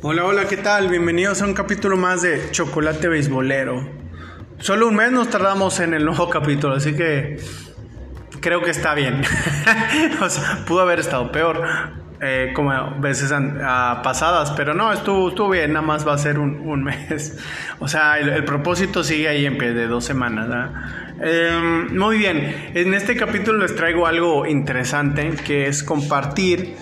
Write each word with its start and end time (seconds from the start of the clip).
Hola, 0.00 0.24
hola, 0.26 0.46
¿qué 0.46 0.56
tal? 0.56 0.88
Bienvenidos 0.90 1.42
a 1.42 1.44
un 1.44 1.54
capítulo 1.54 1.96
más 1.96 2.22
de 2.22 2.52
Chocolate 2.52 3.08
Beisbolero. 3.08 3.84
Solo 4.60 4.86
un 4.86 4.94
mes 4.94 5.10
nos 5.10 5.28
tardamos 5.28 5.80
en 5.80 5.92
el 5.92 6.04
nuevo 6.04 6.30
capítulo, 6.30 6.74
así 6.74 6.94
que 6.94 7.40
creo 8.40 8.62
que 8.62 8.70
está 8.70 8.94
bien. 8.94 9.22
o 10.22 10.30
sea, 10.30 10.64
pudo 10.68 10.82
haber 10.82 11.00
estado 11.00 11.32
peor, 11.32 11.64
eh, 12.20 12.52
como 12.54 12.70
veces 13.00 13.32
pasadas, 14.04 14.52
pero 14.52 14.72
no, 14.72 14.92
estuvo, 14.92 15.30
estuvo 15.30 15.50
bien, 15.50 15.72
nada 15.72 15.84
más 15.84 16.06
va 16.06 16.14
a 16.14 16.18
ser 16.18 16.38
un, 16.38 16.84
mes. 16.84 17.36
o 17.80 17.88
sea, 17.88 18.20
el, 18.20 18.44
propósito 18.44 19.02
sigue 19.02 19.26
ahí 19.26 19.46
en 19.46 19.58
pie 19.58 19.74
de 19.74 19.88
dos 19.88 20.04
semanas. 20.04 20.70
Em, 21.20 21.98
muy 21.98 22.18
bien, 22.18 22.70
en 22.72 22.94
este 22.94 23.16
capítulo 23.16 23.58
les 23.58 23.74
traigo 23.74 24.06
algo 24.06 24.46
interesante 24.46 25.32
que 25.44 25.66
es 25.66 25.82
compartir. 25.82 26.76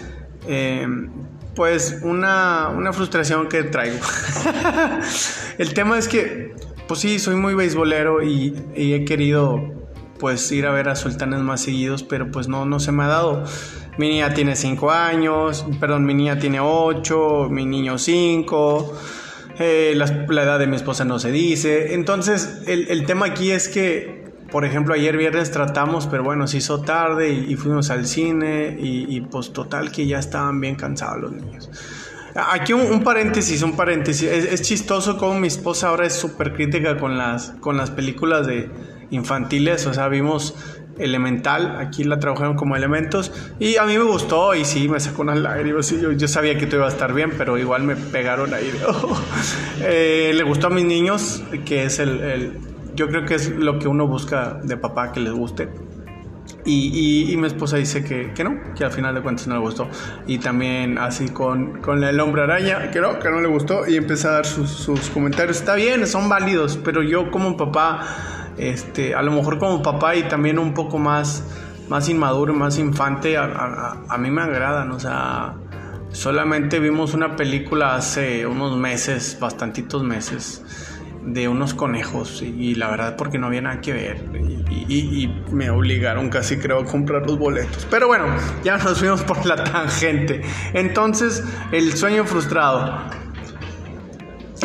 Em, 0.47 1.09
pues 1.57 2.01
una, 2.03 2.71
frustración 2.93 3.49
que 3.49 3.65
traigo. 3.65 3.99
el 5.59 5.75
tema 5.75 5.99
es 5.99 6.07
que, 6.07 6.55
pues 6.87 7.01
sí, 7.01 7.19
soy 7.19 7.35
muy 7.35 7.55
beisbolero 7.55 8.23
y, 8.23 8.55
he 8.77 9.05
querido 9.05 9.73
pues 10.19 10.51
ir 10.53 10.67
a 10.67 10.71
ver 10.71 10.89
a 10.89 10.97
sultanes 10.97 11.41
más 11.41 11.63
seguidos, 11.63 12.03
pero 12.03 12.31
pues 12.31 12.47
no, 12.49 12.65
no 12.67 12.79
se 12.79 12.93
me 12.93 13.05
ha 13.05 13.09
dado. 13.09 13.45
Mi 13.99 14.09
niña 14.11 14.35
tiene 14.35 14.55
5 14.55 14.91
años, 14.91 15.67
perdón, 15.81 16.05
mi 16.05 16.15
niña 16.15 16.39
tiene 16.39 16.61
8, 16.61 17.49
mi 17.51 17.65
niño 17.65 17.99
5, 17.99 18.95
eh, 19.59 19.95
la, 19.97 20.43
edad 20.43 20.59
de 20.59 20.67
mi 20.67 20.77
esposa 20.77 21.07
no 21.07 21.19
se 21.19 21.33
dice. 21.33 21.95
Entonces, 21.95 22.63
el, 22.67 22.89
el 22.89 23.07
tema 23.07 23.27
aquí 23.27 23.51
es 23.51 23.69
que 23.69 24.16
por 24.51 24.65
ejemplo, 24.65 24.95
ayer 24.95 25.17
viernes 25.17 25.51
tratamos, 25.51 26.07
pero 26.07 26.23
bueno, 26.23 26.47
se 26.47 26.59
hizo 26.59 26.81
tarde 26.81 27.31
y, 27.31 27.57
fuimos 27.57 27.91
al 27.91 28.07
cine 28.07 28.77
y, 28.79 29.21
pues 29.23 29.53
total 29.53 29.91
que 29.91 30.07
ya 30.07 30.19
estaban 30.19 30.61
bien 30.61 30.77
cansados 30.77 31.21
los 31.21 31.33
niños. 31.33 31.71
Aquí 32.35 32.73
un, 32.73 33.03
paréntesis, 33.03 33.63
un 33.63 33.77
paréntesis. 33.77 34.29
Es, 34.29 34.63
chistoso 34.63 35.17
como 35.17 35.41
mi 35.41 35.49
esposa 35.49 35.89
ahora 35.89 36.07
es 36.07 36.15
súper 36.15 36.53
crítica 36.55 36.97
con 36.99 37.17
las, 37.17 37.53
con 37.61 37.77
las 37.77 37.91
películas 37.91 38.47
de 38.47 38.71
infantiles. 39.11 39.87
O 39.87 39.95
sea, 39.95 40.09
vimos 40.09 40.55
Elemental, 40.99 41.77
aquí 41.79 42.05
la 42.05 42.19
trabajaron 42.19 42.57
como 42.57 42.75
elementos 42.75 43.31
y 43.59 43.77
a 43.77 43.85
mí 43.85 43.99
me 43.99 44.05
gustó 44.05 44.55
y 44.55 44.65
sí, 44.65 44.89
me 44.89 44.99
sacó 44.99 45.23
unas 45.23 45.39
lágrimas. 45.39 45.91
Yo, 45.91 46.13
yo 46.13 46.27
sabía 46.27 46.57
que 46.57 46.65
todo 46.67 46.77
iba 46.77 46.87
a 46.87 46.91
estar 46.91 47.13
bien, 47.13 47.33
pero 47.37 47.59
igual 47.59 47.83
me 47.83 47.97
pegaron 47.97 48.55
ahí. 48.55 48.73
Eh, 49.83 50.33
le 50.35 50.43
gustó 50.43 50.69
a 50.69 50.71
mis 50.71 50.87
niños, 50.87 51.43
que 51.67 51.85
es 51.85 51.99
el 51.99 52.59
yo 52.97 53.09
creo 53.09 53.25
que 53.25 53.35
es 53.35 53.51
lo 53.51 53.79
que 53.79 53.87
uno 53.87 54.07
busca 54.07 54.55
de 54.63 54.77
papá 54.77 55.13
que 55.13 55.21
les 55.21 55.33
guste. 55.33 55.69
Y, 56.65 57.31
y, 57.33 57.37
mi 57.37 57.47
esposa 57.47 57.77
dice 57.77 58.03
que, 58.03 58.33
que, 58.33 58.43
no, 58.43 58.57
que 58.75 58.85
al 58.85 58.91
final 58.91 59.15
de 59.15 59.23
cuentas 59.23 59.47
no 59.47 59.55
le 59.55 59.61
gustó. 59.61 59.89
Y 60.27 60.39
también 60.39 60.99
así 60.99 61.29
con, 61.29 61.81
con 61.81 62.03
el 62.03 62.19
hombre 62.19 62.43
araña, 62.43 62.91
que 62.91 63.01
no, 63.01 63.21
que 63.21 63.31
no 63.31 63.41
le 63.41 63.47
gustó. 63.47 63.87
Y 63.87 63.97
empieza 63.97 64.31
a 64.31 64.33
dar 64.33 64.47
sus, 64.47 64.71
sus, 64.71 65.09
comentarios. 65.11 65.59
Está 65.59 65.77
bien, 65.77 66.07
son 66.09 66.29
válidos, 66.29 66.77
pero 66.83 67.03
yo 67.03 67.31
como 67.31 67.57
papá, 67.57 68.01
este, 68.59 69.15
a 69.15 69.23
lo 69.23 69.31
mejor 69.31 69.59
como 69.59 69.81
papá 69.81 70.17
y 70.17 70.25
también 70.25 70.59
un 70.59 70.75
poco 70.75 70.99
más, 70.99 71.45
más 71.89 72.09
inmaduro, 72.09 72.53
más 72.53 72.79
infante, 72.79 73.37
a, 73.37 73.45
a, 73.45 74.03
a 74.09 74.19
mí 74.19 74.31
me 74.33 74.43
agradan. 74.43 74.91
O 74.91 74.99
sea, 74.99 75.55
solamente 76.11 76.81
vimos 76.81 77.15
una 77.15 77.37
película 77.37 77.95
hace 77.95 78.45
unos 78.45 78.77
meses, 78.77 79.37
bastantitos 79.41 80.03
meses 80.03 80.65
de 81.27 81.49
unos 81.49 81.75
conejos 81.75 82.41
y, 82.41 82.77
la 82.77 82.89
verdad 82.89 83.17
porque 83.17 83.37
no 83.39 83.49
había 83.49 83.61
nada 83.61 83.81
que 83.81 83.93
ver 83.93 84.25
y, 84.71 85.29
me 85.51 85.71
obligaron 85.71 86.29
casi 86.29 86.57
creo 86.57 86.81
a 86.81 86.85
comprar 86.85 87.27
los 87.27 87.39
boletos. 87.39 87.87
Pero 87.91 88.07
bueno, 88.07 88.27
ya 88.63 88.79
nos 88.79 88.99
fuimos 88.99 89.23
por 89.23 89.45
la 89.47 89.57
tangente. 89.63 90.43
Entonces, 90.73 91.43
el 91.73 91.95
sueño 91.97 92.25
frustrado. 92.25 93.01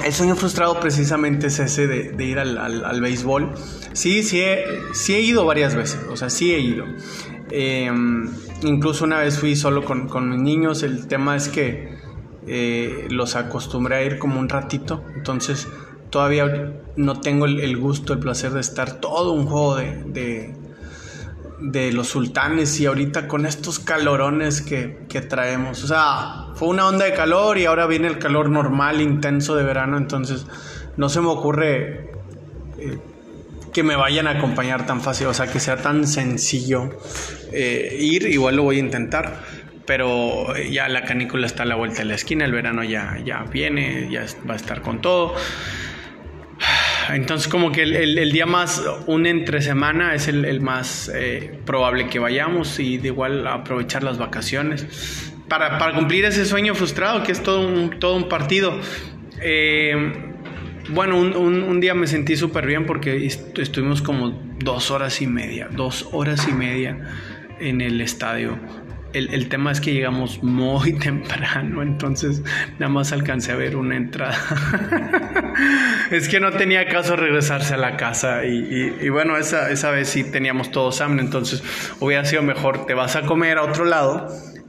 El 0.04 0.14
sueño 0.14 0.36
frustrado 0.36 0.80
precisamente 0.80 1.48
es 1.48 1.60
ese 1.60 1.88
de, 1.88 2.24
ir 2.24 2.40
al, 2.40 3.02
béisbol. 3.02 3.54
Sí, 3.94 4.24
sí 4.24 4.42
he, 4.42 4.64
sí 4.94 5.14
he 5.14 5.22
ido 5.22 5.46
varias 5.46 5.76
veces, 5.76 6.00
o 6.10 6.18
sea, 6.18 6.30
sí 6.30 6.54
he 6.54 6.60
ido. 6.60 6.86
Em, 7.50 8.30
incluso 8.64 9.04
una 9.04 9.20
vez 9.20 9.38
fui 9.38 9.56
solo 9.56 9.84
con, 9.84 10.08
con, 10.08 10.30
mis 10.30 10.40
niños, 10.40 10.84
el 10.84 11.08
tema 11.08 11.36
es 11.36 11.50
que 11.50 11.98
eh, 12.48 13.08
los 13.10 13.36
acostumbré 13.36 13.98
a 13.98 14.04
ir 14.04 14.18
como 14.18 14.40
un 14.40 14.50
ratito, 14.50 15.04
entonces 15.16 15.68
todavía 16.12 16.74
no 16.98 17.22
tengo 17.22 17.46
el, 17.46 17.78
gusto, 17.78 18.14
el 18.14 18.20
placer 18.20 18.52
de 18.52 18.60
estar 18.60 19.00
todo 19.00 19.32
un 19.32 19.48
juego 19.48 19.78
de, 19.78 20.54
de, 21.60 21.92
los 21.94 22.10
sultanes 22.10 22.80
y 22.80 22.86
ahorita 22.86 23.28
con 23.28 23.46
estos 23.46 23.80
calorones 23.80 24.62
que, 24.62 25.22
traemos. 25.28 25.84
O 25.84 25.88
sea, 25.88 26.48
fue 26.56 26.68
una 26.68 26.88
onda 26.88 27.06
de 27.06 27.14
calor 27.14 27.58
y 27.58 27.66
ahora 27.66 27.88
viene 27.88 28.08
el 28.08 28.20
calor 28.20 28.50
normal, 28.50 29.02
intenso 29.02 29.56
de 29.56 29.64
verano, 29.64 29.98
entonces 29.98 30.46
no 30.98 31.08
se 31.08 31.22
me 31.22 31.28
ocurre 31.28 32.12
eh, 32.78 33.00
que 33.74 33.84
me 33.84 33.96
vayan 33.96 34.28
a 34.28 34.32
acompañar 34.32 34.86
tan 34.86 35.02
fácil, 35.02 35.28
o 35.28 35.34
sea, 35.34 35.48
que 35.48 35.62
sea 35.62 35.78
tan 35.78 36.06
sencillo 36.06 36.90
eh, 37.54 37.96
ir, 37.98 38.28
igual 38.28 38.58
lo 38.58 38.64
voy 38.64 38.76
a 38.76 38.80
intentar 38.80 39.62
pero 39.86 40.56
ya 40.58 40.88
la 40.88 41.04
canícula 41.04 41.48
está 41.48 41.64
a 41.64 41.66
la 41.66 41.76
vuelta 41.76 41.98
de 42.00 42.06
la 42.06 42.16
esquina, 42.16 42.46
el 42.46 42.54
verano 42.54 42.82
ya, 42.84 43.18
ya 43.26 43.44
viene, 43.52 44.08
ya 44.10 44.26
va 44.48 44.54
a 44.54 44.56
estar 44.56 44.82
con 44.82 45.02
todo. 45.02 45.36
Entonces 47.10 47.48
como 47.48 47.72
que 47.72 47.84
el, 47.84 48.32
día 48.32 48.46
más, 48.46 48.84
un 49.08 49.26
entre 49.26 49.62
semana 49.62 50.14
es 50.16 50.28
el, 50.28 50.62
más 50.62 51.12
eh, 51.14 51.60
probable 51.66 52.08
que 52.08 52.20
vayamos 52.20 52.80
y 52.80 52.98
de 52.98 53.08
igual 53.10 53.48
aprovechar 53.48 54.04
las 54.04 54.18
vacaciones 54.18 55.32
para, 55.48 55.94
cumplir 55.94 56.26
ese 56.26 56.46
sueño 56.46 56.74
frustrado 56.76 57.24
que 57.24 57.34
es 57.34 57.44
todo 57.44 57.68
un, 57.68 58.00
todo 58.00 58.16
un 58.16 58.30
partido. 58.30 58.80
Eh, 59.42 60.14
bueno, 60.90 61.20
un, 61.20 61.80
día 61.80 61.94
me 61.94 62.08
sentí 62.08 62.36
súper 62.36 62.66
bien 62.66 62.86
porque 62.86 63.26
estuvimos 63.26 64.02
como 64.02 64.30
dos 64.60 64.92
horas 64.92 65.22
y 65.22 65.28
media, 65.28 65.68
dos 65.72 66.08
horas 66.12 66.48
y 66.48 66.54
media 66.54 66.98
en 67.60 67.82
el 67.82 68.02
estadio 68.02 68.58
el, 69.14 69.50
tema 69.50 69.72
es 69.72 69.82
que 69.82 69.94
llegamos 69.94 70.42
muy 70.44 70.94
temprano, 71.00 71.82
entonces 71.82 72.42
nada 72.80 72.92
más 72.92 73.12
alcancé 73.12 73.52
a 73.52 73.56
ver 73.56 73.76
una 73.76 73.98
entrada. 73.98 74.38
es 76.12 76.28
que 76.30 76.40
no 76.40 76.52
tenía 76.52 76.88
caso 76.88 77.16
regresarse 77.16 77.74
a 77.74 77.78
la 77.78 77.98
casa 77.98 78.46
y, 78.46 79.10
bueno, 79.10 79.38
esa, 79.38 79.70
esa, 79.72 79.92
vez 79.92 80.10
sí 80.10 80.24
teníamos 80.24 80.72
todos 80.72 81.02
hambre, 81.02 81.24
entonces 81.24 81.64
hubiera 82.00 82.26
sido 82.26 82.44
mejor, 82.44 82.86
te 82.86 82.94
vas 82.94 83.16
a 83.16 83.24
comer 83.24 83.58
a 83.58 83.64
otro 83.64 83.86
lado 83.86 84.28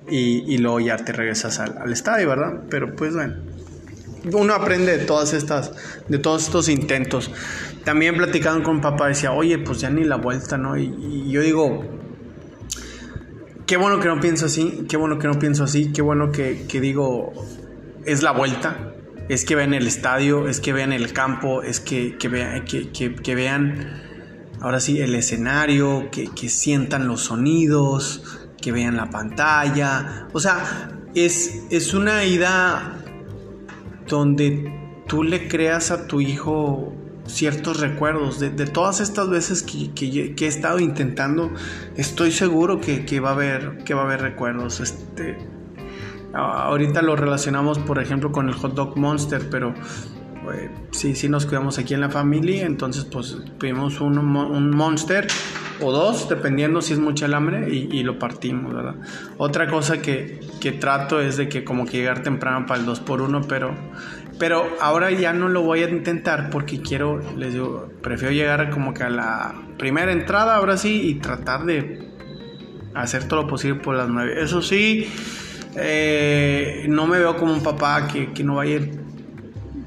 y, 0.09 0.59
luego 0.59 0.81
ya 0.81 0.97
te 0.97 1.13
regresas 1.13 1.59
al, 1.59 1.93
estadio, 1.93 2.29
¿verdad? 2.29 2.63
Pero 2.69 2.95
pues 2.95 3.15
bueno, 3.15 3.37
uno 4.33 4.55
aprende 4.55 4.99
de 4.99 5.05
todas 5.05 5.33
estas, 5.33 5.73
de 6.09 6.19
todos 6.19 6.45
estos 6.45 6.69
intentos. 6.69 7.31
También 7.85 8.17
platicando 8.17 8.63
con 8.63 8.81
papá 8.81 9.09
decía, 9.09 9.33
oye, 9.33 9.59
pues 9.59 9.81
ya 9.81 9.91
ni 9.91 10.05
la 10.05 10.17
vuelta, 10.17 10.57
¿no? 10.57 10.77
y 10.77 11.31
yo 11.31 11.41
digo, 11.41 12.02
qué 13.73 13.79
bueno 13.79 14.01
que 14.01 14.09
no 14.09 14.21
pienso 14.21 14.45
así, 14.45 14.85
qué 14.87 14.99
bueno 14.99 15.19
que 15.19 15.29
no 15.29 15.39
pienso 15.39 15.65
así, 15.65 15.93
qué 15.93 16.03
bueno 16.03 16.31
que, 16.31 16.67
digo, 16.79 17.33
es 18.05 18.23
la 18.23 18.33
vuelta, 18.33 18.93
es 19.31 19.47
que 19.47 19.55
vean 19.55 19.73
el 19.73 19.87
estadio, 19.87 20.47
es 20.47 20.61
que 20.61 20.75
vean 20.75 20.93
el 20.93 21.15
campo, 21.15 21.63
es 21.63 21.81
que, 21.81 22.19
que, 22.19 22.29
vean, 22.29 22.67
que, 22.67 23.35
vean, 23.35 24.03
ahora 24.61 24.79
sí, 24.79 25.01
el 25.01 25.15
escenario, 25.15 26.11
que, 26.11 26.49
sientan 26.51 27.09
los 27.09 27.23
sonidos, 27.23 28.47
que 28.61 28.73
vean 28.73 28.95
la 28.95 29.09
pantalla. 29.09 30.29
O 30.35 30.39
sea, 30.39 30.91
es, 31.15 31.63
es 31.71 31.95
una 31.95 32.27
ida 32.27 33.03
donde 34.07 35.03
tú 35.09 35.23
le 35.23 35.49
creas 35.49 35.91
a 35.91 36.07
tu 36.07 36.21
hijo 36.21 36.93
ciertos 37.27 37.81
recuerdos. 37.81 38.41
De, 38.41 38.51
todas 38.67 39.01
estas 39.01 39.29
veces 39.29 39.63
que, 39.63 40.35
he 40.39 40.47
estado 40.47 40.79
intentando 40.81 41.51
estoy 41.97 42.33
seguro 42.33 42.81
que, 42.81 43.21
va 43.21 43.31
a 43.31 43.33
haber 43.33 43.79
que 43.85 43.95
va 43.95 44.03
a 44.03 44.05
haber 44.05 44.21
recuerdos 44.23 44.81
este 44.81 45.39
ahorita 46.35 47.03
lo 47.03 47.15
relacionamos 47.15 47.79
por 47.79 48.01
ejemplo 48.01 48.33
con 48.33 48.49
el 48.49 48.55
hot 48.55 48.75
dog 48.75 48.97
monster 48.97 49.51
pero 49.51 49.75
eh, 50.55 50.71
sí 50.91 51.15
sí 51.15 51.29
nos 51.29 51.45
cuidamos 51.45 51.79
aquí 51.79 51.95
en 51.95 52.01
la 52.01 52.09
familia 52.09 52.65
entonces 52.65 53.05
pues 53.05 53.37
pedimos 53.59 54.01
un, 54.01 54.71
monster 54.71 55.27
o 55.81 55.93
dos 55.93 56.29
dependiendo 56.29 56.81
si 56.81 56.95
es 56.95 56.99
mucha 56.99 57.27
el 57.27 57.35
hambre 57.35 57.69
y, 57.73 58.03
lo 58.03 58.19
partimos 58.19 58.75
otra 59.37 59.69
cosa 59.69 60.01
que, 60.01 60.41
trato 60.81 61.21
es 61.21 61.37
de 61.37 61.49
que 61.49 61.65
como 61.65 61.85
que 61.85 61.99
llegar 61.99 62.23
temprano 62.23 62.67
para 62.67 62.81
el 62.81 62.87
2 62.87 63.01
por 63.01 63.21
1 63.21 63.43
pero 63.43 63.75
pero 64.39 64.69
ahora 64.81 65.11
ya 65.11 65.33
no 65.33 65.49
lo 65.49 65.63
voy 65.63 65.83
a 65.83 65.89
intentar 65.89 66.51
porque 66.51 66.81
quiero, 66.81 67.21
les 67.37 67.53
digo, 67.53 67.91
prefiero 68.03 68.33
llegar 68.33 68.71
como 68.71 68.95
que 68.95 69.05
a 69.05 69.11
la 69.11 69.55
primera 69.79 70.13
entrada 70.13 70.57
ahora 70.57 70.77
sí 70.77 71.09
y 71.09 71.15
tratar 71.17 71.65
de 71.65 72.09
hacer 72.95 73.25
todo 73.29 73.43
lo 73.43 73.49
posible 73.49 73.81
por 73.81 73.97
las 73.97 74.09
nueve. 74.09 74.43
Eso 74.43 74.63
sí, 74.63 75.09
eh, 75.77 76.87
no 76.89 77.07
me 77.07 77.19
veo 77.19 77.37
como 77.37 77.53
un 77.53 77.63
papá 77.63 78.09
que, 78.09 78.33
que 78.33 78.45
no 78.45 78.57
va 78.57 78.63
a 78.63 78.67
ir 78.67 79.01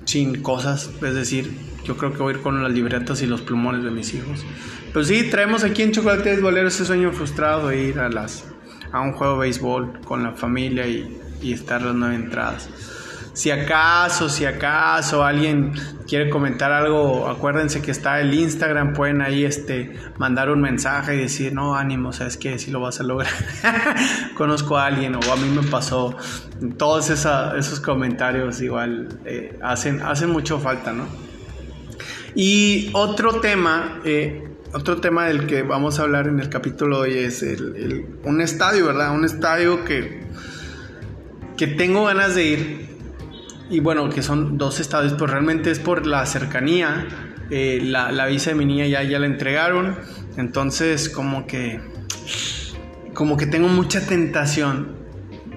sin 0.05 0.41
cosas, 0.41 0.91
es 1.01 1.15
decir, 1.15 1.51
yo 1.83 1.97
creo 1.97 2.13
que 2.13 2.19
voy 2.19 2.33
a 2.33 2.37
ir 2.37 2.43
con 2.43 2.61
las 2.61 2.71
libretas 2.71 3.21
y 3.21 3.27
los 3.27 3.41
plumones 3.41 3.83
de 3.83 3.91
mis 3.91 4.13
hijos. 4.13 4.45
Pero 4.93 5.03
sí, 5.03 5.29
traemos 5.29 5.63
aquí 5.63 5.81
en 5.81 5.91
Chocolate 5.91 6.39
Bolero 6.39 6.67
ese 6.67 6.85
sueño 6.85 7.11
frustrado 7.11 7.67
de 7.67 7.83
ir 7.83 7.99
a, 7.99 8.09
las, 8.09 8.45
a 8.91 9.01
un 9.01 9.11
juego 9.13 9.33
de 9.33 9.39
béisbol 9.41 9.99
con 10.05 10.23
la 10.23 10.31
familia 10.31 10.87
y, 10.87 11.19
y 11.41 11.53
estar 11.53 11.81
las 11.81 11.93
nueve 11.93 12.15
entradas. 12.15 12.69
Si 13.35 13.51
acaso, 13.51 14.29
si 14.29 14.45
acaso 14.45 15.21
alguien 15.21 15.73
quiere 16.07 16.29
comentar 16.29 16.71
algo, 16.71 17.27
acuérdense 17.27 17.81
que 17.81 17.91
está 17.91 18.21
el 18.21 18.33
Instagram, 18.33 18.93
pueden 18.93 19.21
ahí 19.21 19.43
este, 19.43 19.93
mandar 20.17 20.49
un 20.49 20.61
mensaje 20.61 21.15
y 21.15 21.19
decir, 21.19 21.53
no, 21.53 21.75
ánimo, 21.75 22.13
sabes 22.13 22.37
que 22.37 22.57
si 22.59 22.71
lo 22.71 22.79
vas 22.79 23.01
a 23.01 23.03
lograr. 23.03 23.33
Conozco 24.35 24.77
a 24.77 24.85
alguien 24.85 25.15
o 25.15 25.33
a 25.33 25.35
mí 25.35 25.49
me 25.49 25.63
pasó. 25.63 26.15
Todos 26.77 27.09
esos 27.09 27.79
comentarios 27.81 28.61
igual 28.61 29.19
eh, 29.25 29.59
hacen, 29.61 30.01
hacen 30.01 30.29
mucho 30.29 30.57
falta, 30.59 30.93
¿no? 30.93 31.05
Y 32.35 32.89
otro 32.93 33.41
tema, 33.41 33.99
eh, 34.05 34.47
otro 34.71 35.01
tema 35.01 35.25
del 35.25 35.45
que 35.45 35.61
vamos 35.61 35.99
a 35.99 36.03
hablar 36.03 36.29
en 36.29 36.39
el 36.39 36.47
capítulo 36.47 36.99
hoy 36.99 37.17
es 37.17 37.45
un 38.23 38.39
estadio, 38.39 38.85
¿verdad? 38.85 39.13
Un 39.13 39.25
estadio 39.25 39.83
que, 39.83 40.23
que 41.57 41.67
tengo 41.67 42.05
ganas 42.05 42.35
de 42.35 42.45
ir 42.45 42.94
y 43.69 43.79
bueno, 43.79 44.09
que 44.09 44.21
son 44.21 44.57
dos 44.57 44.79
estadios, 44.79 45.13
pero 45.13 45.27
realmente 45.27 45.71
es 45.71 45.79
por 45.79 46.05
la 46.05 46.25
cercanía. 46.25 47.07
Eh, 47.49 47.79
la, 47.83 48.25
visa 48.25 48.51
de 48.51 48.55
mi 48.55 48.65
niña 48.65 48.87
ya, 48.87 49.03
ya 49.03 49.19
la 49.19 49.27
entregaron, 49.27 49.95
entonces 50.35 51.09
como 51.09 51.45
que 51.45 51.79
como 53.13 53.37
que 53.37 53.45
tengo 53.45 53.67
mucha 53.67 54.05
tentación 54.05 54.95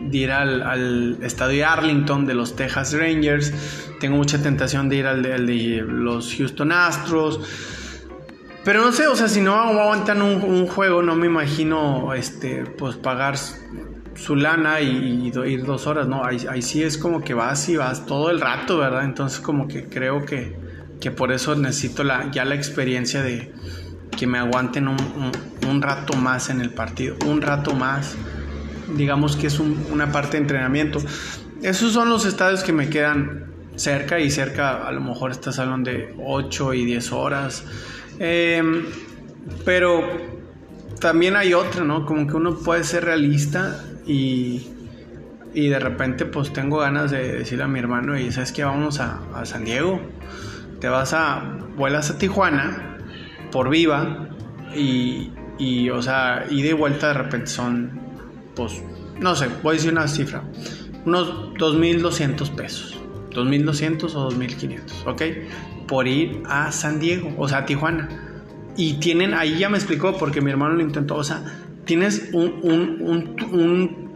de 0.03 0.19
ir 0.19 0.31
al, 0.31 1.19
estadio 1.23 1.67
Arlington 1.67 2.27
de 2.27 2.35
los 2.35 2.57
Texas 2.57 2.93
Rangers, 2.93 3.53
tengo 4.01 4.17
mucha 4.17 4.41
tentación 4.43 4.89
de 4.89 4.97
ir 4.97 5.07
al 5.07 5.23
de, 5.23 5.83
los 5.83 6.35
Houston 6.37 6.73
Astros, 6.73 7.41
pero 8.65 8.83
no 8.83 8.93
sé, 8.93 9.07
o 9.07 9.17
sea, 9.17 9.29
si 9.29 9.41
no 9.41 9.55
aguantan 9.55 10.21
un, 10.21 10.43
un, 10.43 10.67
juego, 10.67 11.03
no 11.03 11.17
me 11.17 11.27
imagino 11.27 12.13
este, 12.13 12.65
pues 12.65 12.97
pagar 12.97 13.37
su 14.19 14.35
lana 14.37 14.81
y, 14.81 15.31
ir 15.47 15.65
dos 15.65 15.87
horas, 15.87 16.09
¿no? 16.09 16.25
Ahí, 16.25 16.63
sí 16.63 16.83
es 16.83 16.99
como 16.99 17.23
que 17.23 17.35
vas 17.35 17.69
y 17.69 17.77
vas 17.77 18.05
todo 18.07 18.31
el 18.31 18.41
rato, 18.41 18.79
¿verdad? 18.79 19.05
Entonces 19.05 19.41
como 19.41 19.69
que 19.69 19.85
creo 19.85 20.25
que, 20.25 20.57
que 21.01 21.11
por 21.11 21.33
eso 21.33 21.55
necesito 21.55 22.03
la, 22.05 22.31
ya 22.31 22.45
la 22.45 22.55
experiencia 22.55 23.23
de 23.23 23.53
que 24.17 24.27
me 24.27 24.39
aguanten 24.39 24.89
un, 24.89 25.83
rato 25.83 26.17
más 26.17 26.51
en 26.51 26.61
el 26.61 26.71
partido, 26.71 27.15
un 27.27 27.41
rato 27.41 27.75
más, 27.75 28.17
digamos 28.97 29.37
que 29.37 29.47
es 29.47 29.61
una 29.61 30.11
parte 30.11 30.33
de 30.33 30.39
entrenamiento. 30.39 30.99
Esos 31.63 31.93
son 31.93 32.09
los 32.09 32.25
estadios 32.25 32.63
que 32.63 32.73
me 32.73 32.89
quedan 32.89 33.53
cerca 33.77 34.19
y 34.19 34.31
cerca 34.31 34.89
a 34.89 34.91
lo 34.91 35.01
mejor 35.01 35.31
estás 35.31 35.59
hablando 35.61 35.91
de 35.91 36.15
8 36.25 36.75
y 36.75 36.85
10 36.85 37.13
horas. 37.13 37.65
Em, 38.19 38.87
pero 39.65 40.03
también 41.01 41.37
hay 41.37 41.55
otra, 41.55 41.85
¿no? 41.85 42.05
Como 42.05 42.27
que 42.27 42.35
uno 42.35 42.57
puede 42.57 42.83
ser 42.83 43.05
realista 43.05 43.85
y, 44.09 44.67
y 45.55 45.69
de 45.69 45.79
repente 45.79 46.25
pues 46.25 46.53
tengo 46.53 46.79
ganas 46.79 47.11
de 47.11 47.39
decirle 47.39 47.65
a 47.65 47.69
mi 47.69 47.79
hermano, 47.79 48.19
y 48.19 48.33
sabes 48.33 48.51
que 48.51 48.65
vamos 48.65 48.99
a, 48.99 49.21
San 49.45 49.65
Diego, 49.65 50.01
te 50.81 50.89
vas 50.89 51.13
a, 51.13 51.59
vuelas 51.77 52.11
a 52.11 52.19
Tijuana 52.19 52.99
por 53.53 53.69
viva 53.69 54.29
y, 54.75 55.31
y 55.59 55.91
o 55.91 56.03
sea, 56.03 56.47
y 56.51 56.63
de 56.63 56.73
vuelta 56.73 57.09
de 57.09 57.15
repente 57.15 57.47
son, 57.49 58.01
pues, 58.57 58.83
no 59.21 59.37
sé, 59.37 59.49
voy 59.63 59.73
a 59.73 59.75
decir 59.75 59.93
una 59.93 60.09
cifra, 60.09 60.43
unos 61.05 61.55
2.200 61.55 62.55
pesos, 62.55 62.99
2.200 63.31 64.15
o 64.15 64.31
2.500, 64.31 65.07
¿ok? 65.07 65.23
Por 65.87 66.09
ir 66.09 66.43
a 66.47 66.73
San 66.73 66.99
Diego, 66.99 67.33
o 67.37 67.49
sea, 67.49 67.59
a 67.59 67.67
Tijuana. 67.67 68.09
Y 68.77 68.95
tienen, 68.95 69.35
ahí 69.35 69.59
ya 69.59 69.69
me 69.69 69.77
explicó, 69.77 70.17
porque 70.17 70.41
mi 70.41 70.53
hermano 70.53 70.75
lo 70.75 70.83
intentó, 70.83 71.17
o 71.17 71.25
sea, 71.25 71.43
tienes 71.89 72.29
un, 72.35 74.07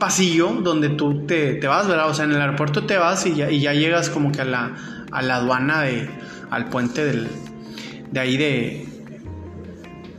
pasillo 0.00 0.48
donde 0.62 0.90
tú 0.90 1.24
te, 1.26 1.60
vas, 1.66 1.86
¿verdad? 1.86 2.10
O 2.10 2.14
sea, 2.14 2.24
en 2.24 2.32
el 2.32 2.40
aeropuerto 2.40 2.84
te 2.84 2.98
vas 2.98 3.24
y 3.24 3.36
ya, 3.36 3.50
y 3.50 3.60
ya 3.60 3.72
llegas 3.72 4.10
como 4.10 4.32
que 4.32 4.40
a 4.42 4.44
la, 4.44 4.74
a 5.12 5.22
la 5.22 5.36
aduana 5.36 5.82
de, 5.82 6.10
al 6.50 6.68
puente 6.68 7.04
del, 7.04 7.28
de 8.10 8.20
ahí 8.20 8.36
de, 8.36 8.88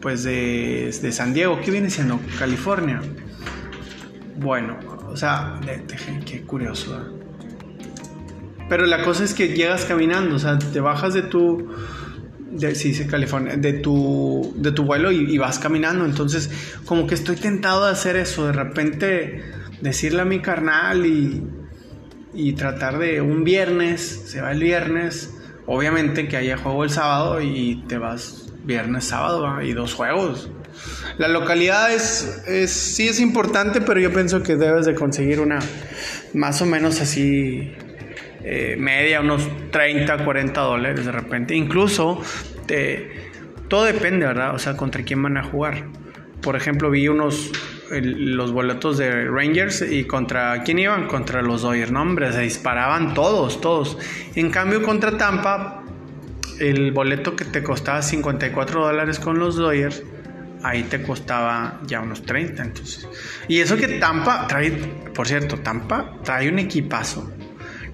pues 0.02 0.24
de, 0.24 1.12
San 1.12 1.34
Diego, 1.34 1.60
¿qué 1.62 1.70
viene 1.70 1.90
siendo? 1.90 2.20
California. 2.40 3.02
Bueno, 4.38 4.80
o 5.08 5.18
sea, 5.18 5.60
qué 6.26 6.42
curioso. 6.44 7.14
Pero 8.70 8.86
la 8.86 9.04
cosa 9.04 9.26
es 9.26 9.34
que 9.34 9.50
llegas 9.50 9.84
caminando, 9.84 10.38
o 10.38 10.40
sea, 10.40 10.58
te 10.58 10.80
bajas 10.80 11.14
de 11.14 11.24
tu 11.24 11.70
de, 12.56 12.76
sí, 12.76 12.90
dice 12.90 13.08
California, 13.08 13.58
de 13.58 13.74
tu, 13.74 14.54
de 14.58 14.72
tu 14.72 14.84
vuelo 14.84 15.12
y, 15.12 15.38
vas 15.38 15.60
caminando. 15.60 16.06
Entonces, 16.06 16.50
como 16.86 17.08
que 17.08 17.16
estoy 17.16 17.36
tentado 17.36 17.86
de 17.86 17.92
hacer 17.92 18.16
eso, 18.16 18.48
de 18.48 18.54
repente 18.54 19.44
decirle 19.82 20.22
a 20.22 20.26
mi 20.26 20.42
carnal 20.42 21.06
y, 21.06 21.44
y 22.34 22.54
tratar 22.54 22.98
de 22.98 23.22
un 23.22 23.44
viernes, 23.44 24.24
se 24.28 24.42
va 24.42 24.52
el 24.52 24.60
viernes, 24.60 25.34
obviamente 25.66 26.28
que 26.28 26.38
haya 26.38 26.58
juego 26.58 26.84
el 26.84 26.90
sábado 26.90 27.42
y 27.42 27.84
te 27.88 27.98
vas 27.98 28.54
viernes, 28.64 29.06
sábado 29.06 29.62
y 29.62 29.74
dos 29.74 29.94
juegos. 29.94 30.50
La 31.18 31.28
localidad 31.28 31.94
es, 31.94 32.44
es, 32.48 32.72
sí 32.72 33.08
es 33.08 33.20
importante, 33.20 33.82
pero 33.82 34.00
yo 34.00 34.12
pienso 34.12 34.44
que 34.44 34.56
debes 34.56 34.86
de 34.86 34.96
conseguir 34.96 35.40
una 35.40 35.60
más 36.34 36.62
o 36.62 36.66
menos 36.66 37.00
así 37.00 37.74
eh, 38.44 38.76
media, 38.78 39.22
unos 39.22 39.50
30, 39.72 40.24
40 40.24 40.62
dólares 40.62 41.06
de 41.06 41.12
repente. 41.12 41.56
Incluso 41.56 42.22
todo 43.68 43.84
depende, 43.86 44.26
¿verdad? 44.26 44.56
O 44.56 44.60
sea, 44.60 44.76
contra 44.76 45.04
quién 45.04 45.22
van 45.22 45.38
a 45.38 45.44
jugar. 45.44 45.86
Por 46.42 46.56
ejemplo, 46.56 46.90
vi 46.92 47.08
unos 47.08 47.52
los 47.92 48.52
boletos 48.52 48.98
de 48.98 49.26
Rangers 49.26 49.82
y 49.82 50.06
contra 50.06 50.64
quién 50.64 50.80
iban 50.80 51.08
contra 51.08 51.42
los 51.42 51.62
Dodgers 51.62 51.92
no 51.92 52.02
hombre 52.02 52.32
se 52.32 52.42
disparaban 52.42 53.14
todos 53.14 53.62
todos 53.62 53.98
en 54.36 54.50
cambio 54.50 54.82
contra 54.82 55.18
Tampa 55.18 55.84
el 56.60 56.92
boleto 56.92 57.36
que 57.36 57.46
te 57.46 57.62
costaba 57.62 58.02
54 58.02 58.86
dólares 58.86 59.20
con 59.20 59.38
los 59.38 59.56
Dodgers 59.56 60.04
ahí 60.64 60.84
te 60.84 61.02
costaba 61.04 61.80
ya 61.86 62.02
unos 62.02 62.24
30 62.24 62.64
entonces 62.64 63.08
y 63.48 63.60
eso 63.60 63.78
que 63.78 63.88
Tampa 63.88 64.48
trae 64.48 64.72
por 65.14 65.28
cierto 65.28 65.58
Tampa 65.58 66.18
trae 66.24 66.50
un 66.50 66.60
equipazo 66.60 67.32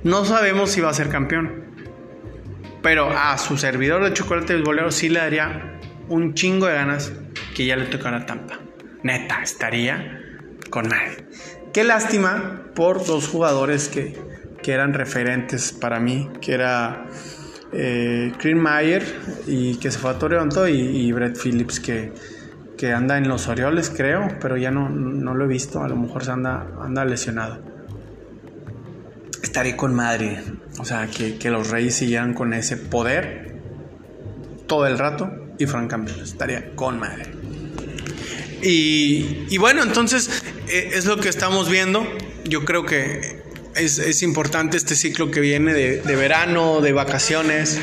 no 0.04 0.26
sabemos 0.26 0.72
si 0.72 0.82
va 0.82 0.90
a 0.90 0.94
ser 0.94 1.10
campeón. 1.10 1.66
Pero 2.82 3.10
a 3.10 3.38
su 3.38 3.58
servidor 3.58 4.04
de 4.04 4.14
chocolate 4.14 4.60
bolero 4.62 4.92
sí 4.92 5.10
le 5.10 5.20
daría 5.20 5.80
un 6.10 6.34
chingo 6.34 6.66
de 6.66 6.74
ganas 6.74 7.14
que 7.56 7.66
ya 7.66 7.76
le 7.76 7.86
tocara 7.86 8.26
Tampa. 8.26 8.60
Neta, 9.04 9.42
estaría 9.44 10.20
con 10.70 10.88
nadie. 10.88 11.26
Qué 11.74 11.84
lástima 11.84 12.72
por 12.74 13.06
dos 13.06 13.28
jugadores 13.28 13.88
que, 13.88 14.18
que 14.64 14.72
eran 14.72 14.94
referentes 14.94 15.72
para 15.72 16.00
mí, 16.00 16.30
que 16.42 16.54
era 16.54 17.06
eh, 17.72 18.34
Mayer 18.56 19.04
y 19.46 19.76
que 19.78 19.92
se 19.92 20.00
fue 20.00 20.12
a 20.12 20.20
Toronto 20.20 20.68
y, 20.68 20.80
y 20.80 21.12
Brett 21.12 21.38
Phillips 21.38 21.80
que, 21.80 22.12
que, 22.78 22.92
anda 22.92 23.18
en 23.18 23.28
los 23.28 23.48
Orioles 23.48 23.92
creo, 23.96 24.28
pero 24.42 24.58
ya 24.58 24.72
no, 24.72 24.90
no 24.90 25.36
lo 25.36 25.46
he 25.46 25.48
visto, 25.48 25.84
a 25.84 25.88
lo 25.88 25.96
mejor 25.96 26.26
se 26.26 26.32
anda, 26.32 26.68
anda 26.82 27.06
lesionado 27.06 27.81
estaría 29.52 29.76
con 29.76 29.94
madre. 29.94 30.42
O 30.80 30.86
sea, 30.86 31.08
que, 31.08 31.50
los 31.50 31.70
Reyes 31.70 31.96
siguieran 31.96 32.34
con 32.34 32.54
ese 32.54 32.78
poder 32.78 33.58
todo 34.66 34.88
el 34.88 34.98
rato 34.98 35.30
y 35.60 35.66
fueran 35.66 35.90
campeones. 35.90 36.30
Estaría 36.30 36.74
con 36.74 36.98
madre. 37.00 37.26
Y, 38.62 39.58
bueno, 39.58 39.84
entonces 39.84 40.44
e, 40.70 40.92
es 40.94 41.06
lo 41.06 41.18
que 41.18 41.28
estamos 41.28 41.70
viendo. 41.70 42.08
Yo 42.46 42.64
creo 42.64 42.86
que 42.86 43.42
es, 43.76 44.24
importante 44.24 44.78
este 44.78 44.96
ciclo 44.96 45.30
que 45.32 45.42
viene 45.42 45.74
de, 45.74 46.16
verano, 46.16 46.80
de 46.80 46.94
vacaciones. 46.94 47.78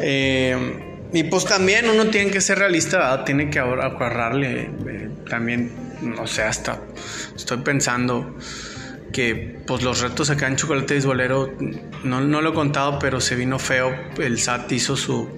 Eh, 0.00 1.06
y 1.12 1.22
pues 1.24 1.44
también 1.44 1.88
uno 1.88 2.08
tiene 2.08 2.32
que 2.32 2.40
ser 2.40 2.58
realista, 2.58 3.24
tiene 3.24 3.50
que 3.50 3.60
ahorrarle. 3.60 4.62
Eh, 4.88 5.10
también, 5.30 5.70
no 6.02 6.26
sé, 6.26 6.42
hasta 6.42 6.80
estoy 7.36 7.58
pensando 7.58 8.36
que 9.18 9.56
pues 9.66 9.82
los 9.82 10.00
retos 10.00 10.30
acá 10.30 10.46
en 10.46 10.54
Chocolate 10.54 10.94
Bisbolero, 10.94 11.52
no, 12.04 12.20
no 12.20 12.40
lo 12.40 12.50
he 12.50 12.54
contado, 12.54 13.00
pero 13.00 13.20
se 13.20 13.34
vino 13.34 13.58
feo. 13.58 13.92
El 14.16 14.38
SAT 14.38 14.70
hizo 14.70 14.96
su, 14.96 15.28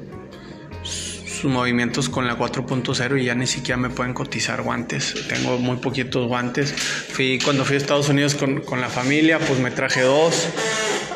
sus 0.82 1.50
movimientos 1.50 2.10
con 2.10 2.26
la 2.26 2.36
4.0 2.36 3.18
y 3.18 3.24
ya 3.24 3.34
ni 3.34 3.46
siquiera 3.46 3.78
me 3.78 3.88
pueden 3.88 4.12
cotizar 4.12 4.60
guantes. 4.60 5.26
Tengo 5.30 5.56
muy 5.56 5.78
poquitos 5.78 6.28
guantes. 6.28 6.74
Fui, 6.74 7.38
cuando 7.42 7.64
fui 7.64 7.76
a 7.76 7.78
Estados 7.78 8.10
Unidos 8.10 8.34
con, 8.34 8.60
con 8.60 8.82
la 8.82 8.90
familia, 8.90 9.38
pues 9.38 9.58
me 9.58 9.70
traje 9.70 10.02
dos. 10.02 10.48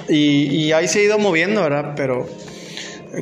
Y, 0.09 0.47
y 0.47 0.73
ahí 0.73 0.88
se 0.88 1.00
ha 1.00 1.02
ido 1.02 1.18
moviendo, 1.18 1.61
¿verdad? 1.61 1.92
Pero 1.94 2.26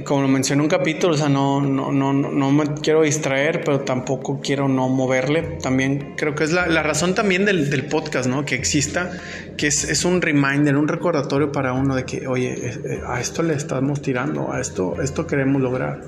como 0.04 0.22
lo 0.22 0.28
mencioné 0.28 0.61
en 0.61 0.64
un 0.64 0.68
capítulo, 0.68 1.14
o 1.14 1.16
sea, 1.16 1.28
no, 1.28 1.61
no, 1.61 1.92
no, 1.92 2.12
no 2.12 2.50
me 2.50 2.75
quiero 2.75 3.02
distraer, 3.02 3.62
pero 3.64 3.80
tampoco 3.80 4.40
quiero 4.40 4.68
no 4.68 4.88
moverle. 4.88 5.58
También 5.62 6.14
creo 6.16 6.34
que 6.34 6.44
es 6.44 6.52
la, 6.52 6.66
la 6.66 6.82
razón 6.82 7.14
también 7.14 7.44
del, 7.44 7.70
del, 7.70 7.87
podcast, 7.87 8.28
¿no? 8.28 8.44
Que 8.44 8.54
exista, 8.54 9.11
que 9.56 9.66
es, 9.66 9.84
es, 9.84 10.04
un 10.04 10.22
reminder, 10.22 10.76
un 10.76 10.88
recordatorio 10.88 11.52
para 11.52 11.72
uno 11.72 11.94
de 11.94 12.04
que, 12.04 12.26
oye, 12.26 12.54
eh, 12.54 13.00
a 13.06 13.20
esto 13.20 13.42
le 13.42 13.54
estamos 13.54 14.02
tirando, 14.02 14.52
a 14.52 14.61
esto, 14.61 15.00
esto 15.02 15.26
queremos 15.26 15.61
lograr. 15.61 16.02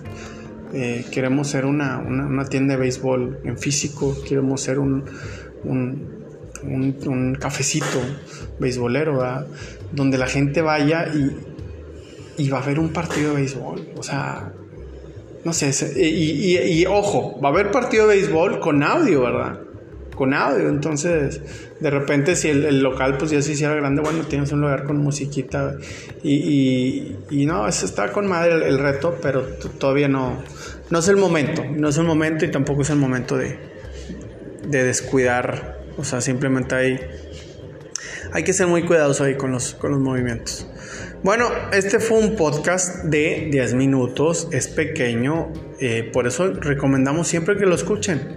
Eh, 0.73 1.05
queremos 1.13 1.49
ser 1.49 1.67
una, 1.67 1.99
una, 1.99 2.27
una, 2.27 2.45
tienda 2.47 2.75
de 2.75 2.81
béisbol 2.81 3.41
en 3.45 3.59
físico, 3.59 4.17
queremos 4.27 4.61
ser 4.61 4.81
un, 4.81 5.05
un 5.63 6.25
un, 6.67 7.37
cafecito 7.39 8.01
beisbolero, 8.59 9.21
donde 9.93 10.19
la 10.19 10.27
gente 10.27 10.63
vaya 10.63 11.07
y, 11.15 11.54
y 12.37 12.49
va 12.49 12.59
a 12.59 12.63
haber 12.63 12.79
un 12.79 12.91
partido 12.91 13.31
de 13.31 13.37
béisbol. 13.37 13.89
O 13.97 14.03
sea, 14.03 14.53
no 15.45 15.53
sé, 15.53 15.73
y, 16.01 16.57
y, 16.57 16.87
ojo, 16.87 17.39
va 17.41 17.51
a 17.51 17.53
haber 17.53 17.71
partido 17.71 18.09
de 18.09 18.17
béisbol 18.17 18.61
con 18.61 18.83
audio, 18.83 19.23
¿verdad? 19.23 19.61
Con 20.15 20.33
audio, 20.33 20.69
entonces 20.69 21.41
de 21.81 21.91
repente 21.91 22.35
si 22.37 22.49
el, 22.49 22.81
local 22.81 23.19
pues 23.19 23.31
ya 23.31 23.43
se 23.43 23.53
hiciera 23.53 23.75
grande, 23.75 24.01
bueno, 24.01 24.25
tienes 24.25 24.53
un 24.53 24.63
lugar 24.63 24.85
con 24.85 24.97
musiquita 24.99 25.77
y, 26.23 27.17
y 27.31 27.47
no, 27.47 27.69
eso 27.69 27.85
está 27.85 28.11
con 28.13 28.27
madre 28.27 28.69
el, 28.69 28.79
reto, 28.79 29.19
pero 29.21 29.43
todavía 29.43 30.09
no, 30.09 30.43
no 30.89 30.99
es 30.99 31.09
el 31.09 31.17
momento, 31.17 31.63
no 31.65 31.89
es 31.89 31.99
el 31.99 32.05
momento 32.05 32.45
y 32.45 32.51
tampoco 32.51 32.83
es 32.83 32.91
el 32.91 32.97
momento 32.97 33.37
de, 33.37 33.59
de 34.67 34.85
descuidar, 34.85 35.81
o 35.99 36.05
sea, 36.05 36.21
simplemente 36.23 36.75
hay, 36.75 37.01
hay 38.33 38.45
que 38.45 38.53
ser 38.55 38.67
muy 38.67 38.85
cuidadosos 38.85 39.27
ahí 39.27 39.35
con 39.35 39.53
los, 39.53 39.75
con 39.75 39.91
los 39.91 40.01
movimientos. 40.01 40.67
Bueno, 41.23 41.49
este 41.73 42.01
fue 42.01 42.19
un 42.19 42.37
podcast 42.37 43.05
de 43.05 43.49
10 43.51 43.75
minutos, 43.75 44.49
es 44.53 44.69
pequeño, 44.69 45.53
eh, 45.81 46.11
por 46.13 46.27
eso 46.27 46.53
recomendamos 46.53 47.29
siempre 47.29 47.57
que 47.57 47.65
lo 47.65 47.75
escuchen. 47.75 48.37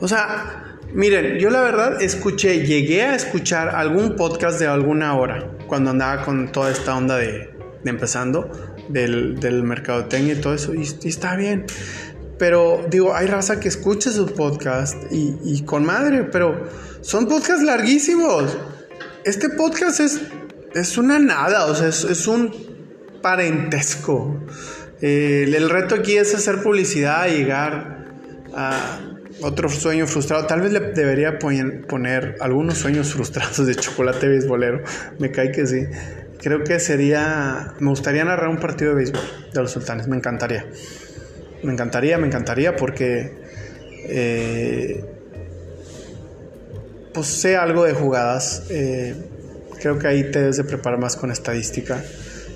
O 0.00 0.08
sea, 0.08 0.78
miren, 0.92 1.38
yo 1.38 1.50
la 1.50 1.60
verdad 1.60 2.02
escuché, 2.02 2.66
llegué 2.66 3.02
a 3.02 3.14
escuchar 3.14 3.68
algún 3.68 4.16
podcast 4.16 4.58
de 4.58 4.66
alguna 4.66 5.16
hora 5.16 5.48
cuando 5.68 5.90
andaba 5.90 6.24
con 6.24 6.50
toda 6.50 6.72
esta 6.72 6.96
onda 6.96 7.16
de, 7.18 7.50
empezando 7.84 8.50
del, 8.88 9.38
del 9.38 9.62
mercadotecnia 9.62 10.34
y 10.34 10.40
todo 10.40 10.54
eso, 10.54 10.74
y, 10.74 10.82
está 10.82 11.36
bien. 11.36 11.66
Pero 12.36 12.84
digo, 12.90 13.14
hay 13.14 13.28
raza 13.28 13.60
que 13.60 13.68
escucha 13.68 14.10
sus 14.10 14.32
podcasts 14.32 14.96
y, 15.12 15.36
y 15.44 15.62
con 15.62 15.84
madre, 15.84 16.24
pero 16.24 16.68
son 17.00 17.28
podcasts 17.28 17.62
larguísimos. 17.62 18.56
Este 19.24 19.48
podcast 19.50 20.00
es 20.00 20.20
es 20.74 20.98
una 20.98 21.18
nada, 21.18 21.66
o 21.66 21.74
sea, 21.74 21.88
es, 21.88 22.26
un 22.26 22.52
parentesco. 23.22 24.44
el 25.00 25.70
reto 25.70 25.94
aquí 25.94 26.16
es 26.16 26.34
hacer 26.34 26.62
publicidad, 26.62 27.28
llegar 27.28 28.06
a 28.54 29.00
otro 29.40 29.68
sueño 29.68 30.06
frustrado. 30.06 30.46
Tal 30.46 30.60
vez 30.60 30.72
le 30.72 30.80
debería 30.80 31.38
poner, 31.38 32.36
algunos 32.40 32.78
sueños 32.78 33.12
frustrados 33.12 33.66
de 33.66 33.74
chocolate 33.74 34.28
beisbolero. 34.28 34.82
Me 35.18 35.30
cae 35.30 35.50
que 35.50 35.66
sí. 35.66 35.86
Creo 36.40 36.62
que 36.62 36.78
sería. 36.78 37.74
Me 37.80 37.90
gustaría 37.90 38.24
narrar 38.24 38.48
un 38.48 38.58
partido 38.58 38.90
de 38.90 38.96
béisbol 38.96 39.22
de 39.52 39.60
los 39.60 39.70
sultanes. 39.70 40.08
Me 40.08 40.16
encantaría. 40.16 40.66
Me 41.62 41.72
encantaría, 41.72 42.18
me 42.18 42.26
encantaría 42.26 42.76
porque. 42.76 43.32
Eh, 44.06 45.04
pues 47.12 47.26
sé 47.26 47.56
algo 47.56 47.84
de 47.84 47.92
jugadas. 47.92 48.66
Eh, 48.70 49.14
Creo 49.80 49.98
que 49.98 50.06
ahí 50.06 50.30
te 50.30 50.40
debes 50.40 50.56
de 50.56 50.64
preparar 50.64 50.98
más 50.98 51.16
con 51.16 51.30
estadística. 51.30 52.02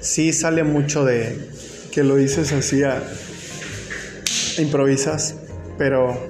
Sí 0.00 0.32
sale 0.32 0.64
mucho 0.64 1.04
de 1.04 1.38
que 1.92 2.04
lo 2.04 2.16
dices 2.16 2.52
así 2.52 2.82
a 2.82 3.02
improvisas, 4.58 5.34
pero 5.76 6.28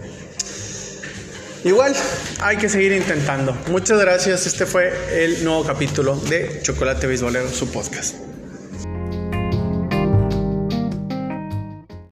igual 1.64 1.95
hay 2.40 2.57
que 2.57 2.68
seguir 2.68 2.92
intentando. 2.92 3.57
Muchas 3.68 4.00
gracias. 4.00 4.47
Este 4.47 4.66
fue 4.66 4.92
el 5.12 5.45
nuevo 5.45 5.64
capítulo 5.64 6.16
de 6.16 6.61
Chocolate 6.62 7.07
Beisbolero, 7.07 7.49
su 7.50 7.71
podcast. 7.71 8.27